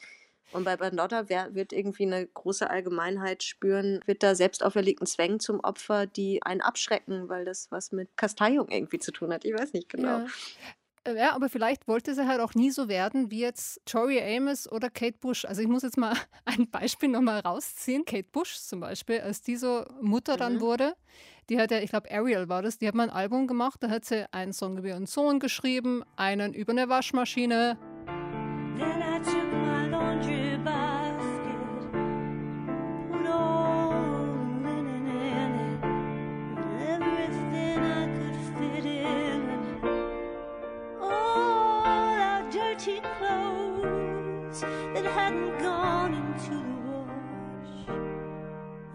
[0.53, 5.59] Und bei Bandotta wird irgendwie eine große Allgemeinheit spüren, wird da selbst auferlegten Zwängen zum
[5.59, 9.43] Opfer, die einen abschrecken, weil das was mit Kasteiung irgendwie zu tun hat.
[9.43, 10.19] Ich weiß nicht genau.
[10.19, 10.27] Ja.
[11.07, 14.69] Äh, ja, aber vielleicht wollte sie halt auch nie so werden wie jetzt Tori Amos
[14.71, 15.45] oder Kate Bush.
[15.45, 16.13] Also ich muss jetzt mal
[16.45, 18.05] ein Beispiel nochmal rausziehen.
[18.05, 20.39] Kate Bush zum Beispiel, als die so Mutter mhm.
[20.39, 20.95] dann wurde,
[21.49, 23.89] die hat ja, ich glaube Ariel war das, die hat mal ein Album gemacht, da
[23.89, 27.77] hat sie einen Song über ihren Sohn geschrieben, einen über eine Waschmaschine.
[44.61, 47.87] That hadn't gone into the wash,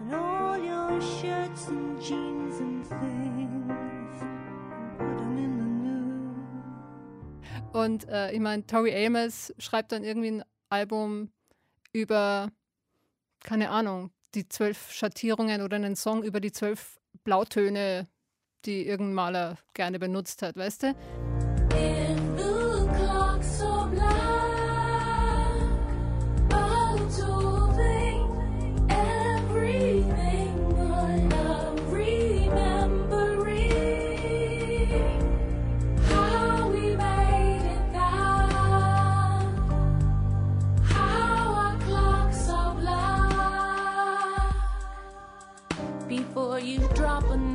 [0.01, 5.65] and all your shirts and jeans and things, and put them in the
[7.63, 7.71] new.
[7.73, 11.29] Und äh, ich meine, Tori Amos schreibt dann irgendwie ein Album
[11.91, 12.49] über,
[13.43, 18.07] keine Ahnung, die zwölf Schattierungen oder einen Song über die zwölf Blautöne,
[18.65, 20.95] die irgendein Maler gerne benutzt hat, weißt du?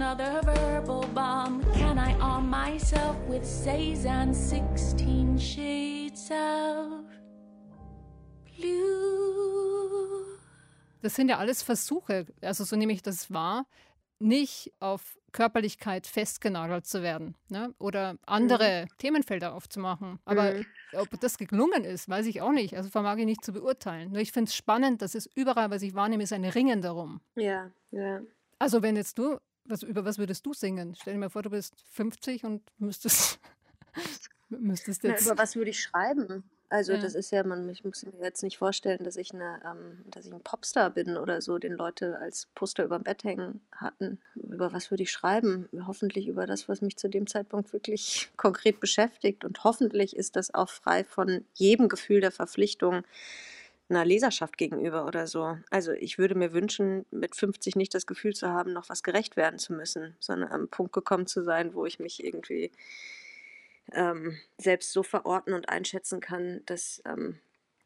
[0.08, 1.62] Another verbal bomb?
[1.74, 7.04] Can I arm myself with Cezanne 16 shades of
[8.56, 10.38] blue?
[11.02, 13.66] Das sind ja alles Versuche, also so nehme ich das wahr,
[14.18, 17.74] nicht auf Körperlichkeit festgenagelt zu werden ne?
[17.78, 18.98] oder andere mhm.
[18.98, 20.18] Themenfelder aufzumachen.
[20.24, 20.66] Aber mhm.
[20.94, 22.74] ob das gelungen ist, weiß ich auch nicht.
[22.76, 24.10] Also vermag ich nicht zu beurteilen.
[24.10, 27.20] Nur ich finde es spannend, dass es überall, was ich wahrnehme, ist ein Ringen darum.
[27.36, 28.22] Ja, ja.
[28.58, 29.38] Also wenn jetzt du,
[29.68, 30.94] was, über was würdest du singen?
[31.00, 33.38] Stell dir mal vor, du bist 50 und müsstest,
[34.48, 35.26] müsstest jetzt...
[35.26, 36.44] Na, über was würde ich schreiben?
[36.70, 37.00] Also ja.
[37.00, 40.26] das ist ja, man, ich muss mir jetzt nicht vorstellen, dass ich eine, ähm, dass
[40.26, 44.20] ich ein Popstar bin oder so, den Leute als Poster über dem Bett hängen hatten.
[44.34, 45.68] Über was würde ich schreiben?
[45.86, 49.44] Hoffentlich über das, was mich zu dem Zeitpunkt wirklich konkret beschäftigt.
[49.44, 53.02] Und hoffentlich ist das auch frei von jedem Gefühl der Verpflichtung
[53.88, 55.56] einer Leserschaft gegenüber oder so.
[55.70, 59.36] Also ich würde mir wünschen, mit 50 nicht das Gefühl zu haben, noch was gerecht
[59.36, 62.70] werden zu müssen, sondern am Punkt gekommen zu sein, wo ich mich irgendwie
[63.92, 67.38] ähm, selbst so verorten und einschätzen kann, dass ähm,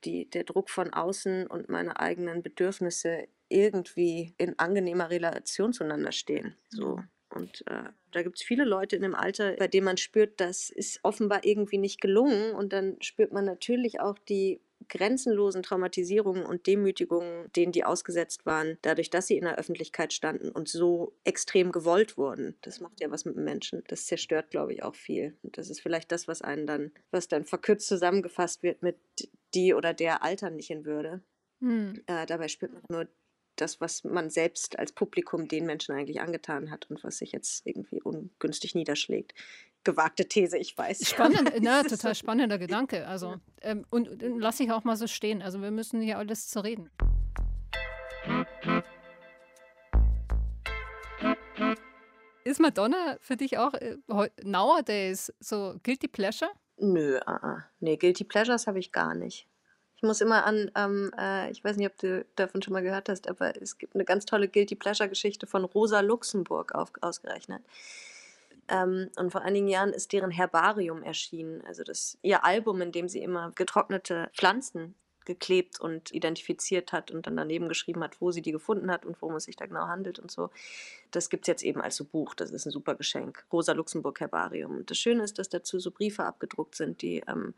[0.05, 6.57] die, der Druck von außen und meine eigenen Bedürfnisse irgendwie in angenehmer Relation zueinander stehen.
[6.71, 6.97] So.
[6.97, 7.09] Mhm.
[7.35, 10.69] Und äh, da gibt es viele Leute in dem Alter, bei denen man spürt, das
[10.69, 12.53] ist offenbar irgendwie nicht gelungen.
[12.53, 18.79] Und dann spürt man natürlich auch die grenzenlosen Traumatisierungen und Demütigungen, denen die ausgesetzt waren,
[18.83, 22.57] dadurch, dass sie in der Öffentlichkeit standen und so extrem gewollt wurden.
[22.63, 23.83] Das macht ja was mit dem Menschen.
[23.89, 25.37] Das zerstört, glaube ich, auch viel.
[25.43, 28.97] Und das ist vielleicht das, was einen dann, was dann verkürzt zusammengefasst wird mit
[29.55, 31.23] die oder der altern nicht in Würde.
[31.61, 32.03] Hm.
[32.07, 33.09] Äh, dabei spürt man nur
[33.57, 37.67] das, was man selbst als Publikum den Menschen eigentlich angetan hat und was sich jetzt
[37.67, 39.35] irgendwie ungünstig niederschlägt
[39.85, 41.09] gewagte These, ich weiß.
[41.09, 43.07] Spannend, ne, total spannender Gedanke.
[43.13, 45.43] Also, ähm, und, und lasse ich auch mal so stehen.
[45.43, 46.91] Also, wir müssen hier alles zu reden.
[52.45, 53.97] Ist Madonna für dich auch äh,
[54.43, 56.51] nowadays so Guilty Pleasure?
[56.79, 59.47] Nö, uh, nee, Guilty Pleasures habe ich gar nicht.
[59.97, 63.09] Ich muss immer an, ähm, äh, ich weiß nicht, ob du davon schon mal gehört
[63.09, 67.63] hast, aber es gibt eine ganz tolle Guilty Pleasure Geschichte von Rosa Luxemburg auf, ausgerechnet.
[68.69, 73.09] Ähm, und vor einigen Jahren ist deren Herbarium erschienen, also das ihr Album, in dem
[73.09, 74.95] sie immer getrocknete Pflanzen
[75.25, 79.21] geklebt und identifiziert hat und dann daneben geschrieben hat, wo sie die gefunden hat und
[79.23, 80.51] worum es sich da genau handelt und so.
[81.11, 82.35] Das gibt es jetzt eben als so Buch.
[82.35, 83.45] Das ist ein super Geschenk.
[83.53, 84.79] Rosa Luxemburg Herbarium.
[84.79, 87.55] Und das Schöne ist, dass dazu so Briefe abgedruckt sind, die ähm,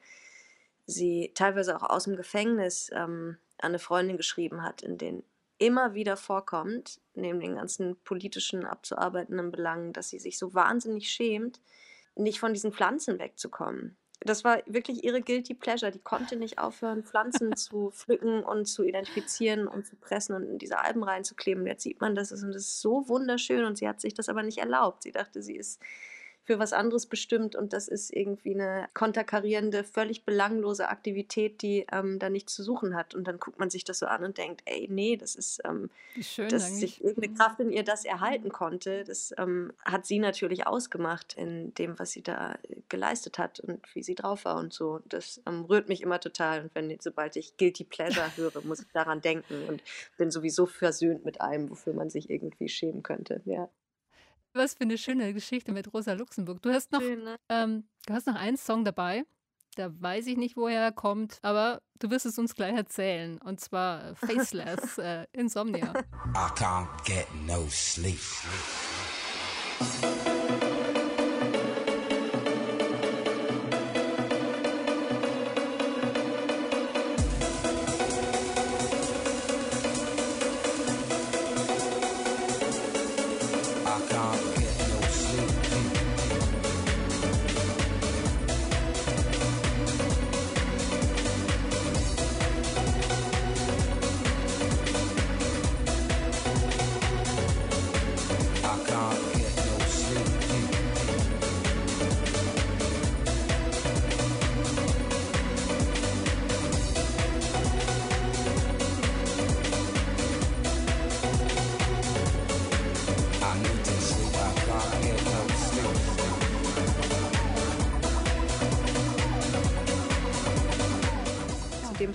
[0.86, 5.24] sie teilweise auch aus dem Gefängnis ähm, an eine Freundin geschrieben hat, in denen
[5.58, 11.60] immer wieder vorkommt, neben den ganzen politischen abzuarbeitenden Belangen, dass sie sich so wahnsinnig schämt,
[12.16, 13.96] nicht von diesen Pflanzen wegzukommen.
[14.20, 15.92] Das war wirklich ihre guilty pleasure.
[15.92, 20.58] Die konnte nicht aufhören, Pflanzen zu pflücken und zu identifizieren und zu pressen und in
[20.58, 21.66] diese Alben reinzukleben.
[21.66, 24.42] Jetzt sieht man das und das ist so wunderschön und sie hat sich das aber
[24.42, 25.02] nicht erlaubt.
[25.02, 25.80] Sie dachte, sie ist
[26.44, 32.18] für was anderes bestimmt und das ist irgendwie eine konterkarierende, völlig belanglose Aktivität, die ähm,
[32.18, 33.14] da nichts zu suchen hat.
[33.14, 35.88] Und dann guckt man sich das so an und denkt, ey, nee, das ist, ähm,
[36.20, 36.80] schön, dass eigentlich.
[36.80, 37.36] sich irgendeine mhm.
[37.38, 39.04] Kraft in ihr das erhalten konnte.
[39.04, 42.58] Das ähm, hat sie natürlich ausgemacht in dem, was sie da
[42.90, 45.00] geleistet hat und wie sie drauf war und so.
[45.06, 46.64] Das ähm, rührt mich immer total.
[46.64, 49.82] Und wenn, sobald ich Guilty Pleasure höre, muss ich daran denken und
[50.18, 53.40] bin sowieso versöhnt mit allem, wofür man sich irgendwie schämen könnte.
[53.46, 53.70] Ja.
[54.56, 56.62] Was für eine schöne Geschichte mit Rosa Luxemburg.
[56.62, 57.36] Du hast noch, Schön, ne?
[57.48, 59.24] ähm, du hast noch einen Song dabei.
[59.74, 63.38] Da weiß ich nicht, woher er kommt, aber du wirst es uns gleich erzählen.
[63.38, 65.92] Und zwar Faceless, äh, Insomnia.
[66.36, 68.20] I can't get no sleep.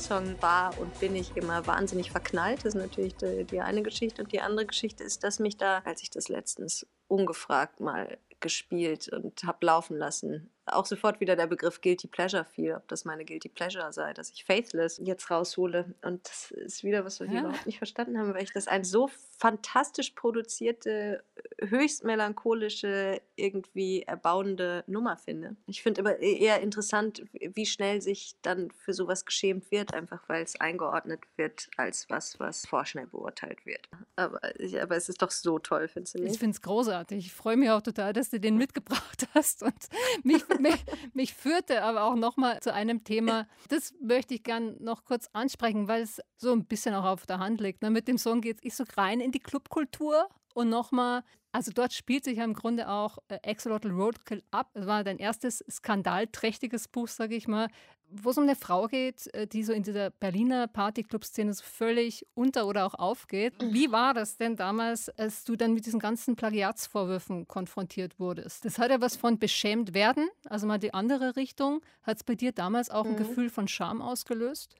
[0.09, 2.65] Song war und bin ich immer wahnsinnig verknallt.
[2.65, 4.23] Das ist natürlich die, die eine Geschichte.
[4.23, 9.09] Und die andere Geschichte ist, dass mich da, als ich das letztens ungefragt mal gespielt
[9.09, 13.25] und habe laufen lassen, auch sofort wieder der Begriff Guilty Pleasure fiel, ob das meine
[13.25, 15.93] Guilty Pleasure sei, dass ich Faithless jetzt raushole.
[16.01, 17.41] Und das ist wieder was, was ich Ja.
[17.41, 21.23] überhaupt nicht verstanden habe, weil ich das ein so fantastisch produzierte,
[21.59, 25.55] höchst melancholische, irgendwie erbauende Nummer finde.
[25.67, 30.21] Ich finde aber e-, eher interessant, wie schnell sich dann für sowas geschämt wird, einfach
[30.27, 33.87] weil es eingeordnet wird als was, was vorschnell beurteilt wird.
[34.15, 36.39] Aber, ich, aber es ist doch so toll, findest du Ich nicht?
[36.39, 37.25] finde es großartig.
[37.27, 39.63] Ich freue mich auch total, dass du den mitgebracht hast.
[39.63, 39.73] Und
[40.23, 45.05] mich, mich, mich führte aber auch nochmal zu einem Thema, das möchte ich gern noch
[45.05, 47.81] kurz ansprechen, weil es so ein bisschen auch auf der Hand liegt.
[47.81, 47.89] Ne?
[47.89, 52.25] Mit dem Song geht es so rein in die Clubkultur und nochmal, also dort spielt
[52.25, 54.71] sich ja im Grunde auch äh, Axolotl Roadkill ab.
[54.73, 57.69] Das war dein erstes skandalträchtiges Buch, sage ich mal,
[58.11, 62.25] wo es um eine Frau geht, äh, die so in dieser Berliner Partyclub-Szene so völlig
[62.33, 63.53] unter oder auch aufgeht.
[63.61, 68.65] Wie war das denn damals, als du dann mit diesen ganzen Plagiatsvorwürfen konfrontiert wurdest?
[68.65, 71.81] Das hat ja was von beschämt werden, also mal die andere Richtung.
[72.03, 73.17] Hat es bei dir damals auch ein Mhm.
[73.17, 74.75] Gefühl von Scham ausgelöst?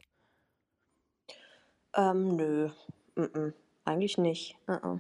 [1.96, 2.70] Ähm, nö,
[3.16, 3.54] mm-mm.
[3.86, 4.56] eigentlich nicht.
[4.68, 5.00] Uh-uh.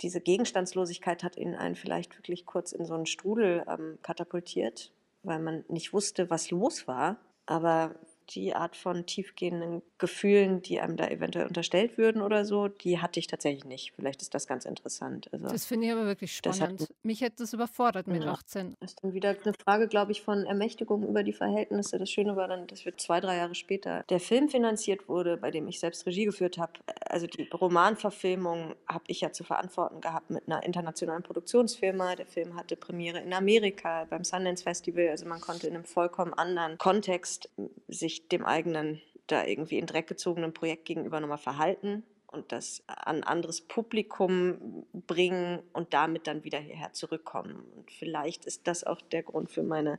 [0.00, 5.40] Diese Gegenstandslosigkeit hat ihn einen vielleicht wirklich kurz in so einen Strudel ähm, katapultiert, weil
[5.40, 7.18] man nicht wusste, was los war.
[7.50, 7.96] Aber
[8.30, 13.20] die Art von tiefgehenden Gefühlen, die einem da eventuell unterstellt würden oder so, die hatte
[13.20, 13.92] ich tatsächlich nicht.
[13.94, 15.28] Vielleicht ist das ganz interessant.
[15.32, 16.94] Also Das finde ich aber wirklich Das hat- spannend.
[17.04, 18.32] Mich hätte das überfordert mit Ja.
[18.32, 18.74] 18.
[18.80, 21.98] Das ist dann wieder eine Frage, glaube ich, von Ermächtigung über die Verhältnisse.
[21.98, 25.50] Das Schöne war dann, dass wir zwei, drei Jahre später der Film finanziert wurde, bei
[25.50, 26.72] dem ich selbst Regie geführt habe.
[27.06, 32.16] Also die Romanverfilmung habe ich ja zu verantworten gehabt mit einer internationalen Produktionsfirma.
[32.16, 35.08] Der Film hatte Premiere in Amerika beim Sundance Festival.
[35.08, 37.50] Also man konnte in einem vollkommen anderen Kontext
[37.88, 39.00] sich dem eigenen,
[39.32, 44.86] da irgendwie in Dreck gezogenen Projekt gegenüber nochmal verhalten und das an ein anderes Publikum
[44.92, 47.64] bringen und damit dann wieder hierher zurückkommen.
[47.76, 49.98] Und vielleicht ist das auch der Grund für meine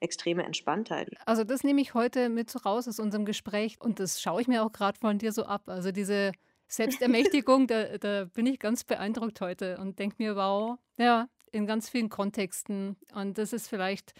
[0.00, 1.10] extreme Entspanntheit.
[1.26, 4.48] Also das nehme ich heute mit so raus aus unserem Gespräch und das schaue ich
[4.48, 5.62] mir auch gerade von dir so ab.
[5.66, 6.32] Also diese
[6.68, 11.88] Selbstermächtigung, da, da bin ich ganz beeindruckt heute und denke mir, wow, ja, in ganz
[11.88, 12.96] vielen Kontexten.
[13.14, 14.14] Und das ist vielleicht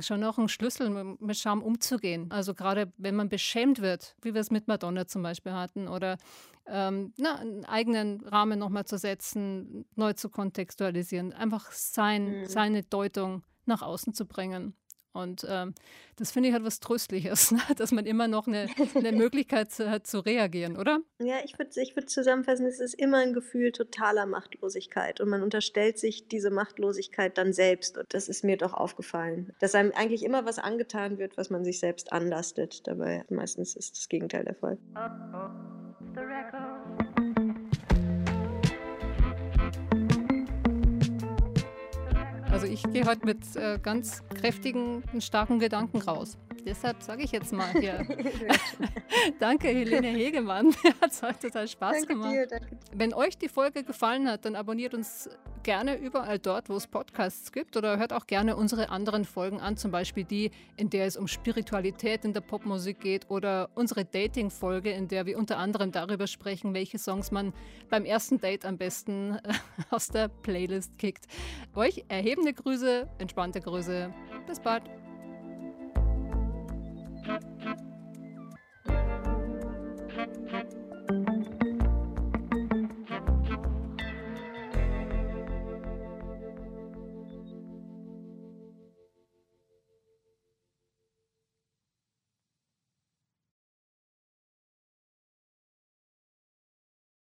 [0.00, 2.30] schon auch ein Schlüssel, mit mit Scham umzugehen.
[2.30, 6.16] Also gerade wenn man beschämt wird, wie wir es mit Madonna zum Beispiel hatten, oder
[6.66, 12.46] ähm, na, einen eigenen Rahmen nochmal zu setzen, neu zu kontextualisieren, einfach sein, Mhm.
[12.46, 14.74] seine Deutung nach außen zu bringen.
[15.12, 15.74] Und ähm,
[16.16, 17.60] das finde ich halt was Tröstliches, ne?
[17.76, 21.00] dass man immer noch eine, eine Möglichkeit zu- hat zu reagieren, oder?
[21.20, 25.42] Ja, ich würde ich würd zusammenfassen, es ist immer ein Gefühl totaler Machtlosigkeit und man
[25.42, 27.98] unterstellt sich diese Machtlosigkeit dann selbst.
[27.98, 31.64] Und das ist mir doch aufgefallen, dass einem eigentlich immer was angetan wird, was man
[31.64, 32.86] sich selbst anlastet.
[32.86, 34.78] Dabei meistens ist das Gegenteil der Fall.
[42.62, 46.38] Also ich gehe heute mit äh, ganz kräftigen, starken Gedanken raus.
[46.64, 48.06] Deshalb sage ich jetzt mal hier.
[49.40, 50.66] danke, Helene Hegemann.
[50.84, 52.32] Mir hat es heute total Spaß gemacht.
[52.48, 52.78] danke dir.
[52.92, 55.28] Wenn euch die Folge gefallen hat, dann abonniert uns
[55.62, 59.76] gerne überall dort, wo es Podcasts gibt oder hört auch gerne unsere anderen Folgen an,
[59.76, 64.90] zum Beispiel die, in der es um Spiritualität in der Popmusik geht oder unsere Dating-Folge,
[64.90, 67.52] in der wir unter anderem darüber sprechen, welche Songs man
[67.90, 69.52] beim ersten Date am besten äh,
[69.90, 71.26] aus der Playlist kickt.
[71.74, 74.12] Euch erhebende Grüße, entspannte Grüße.
[74.46, 74.84] Bis bald.
[80.52, 80.71] Thank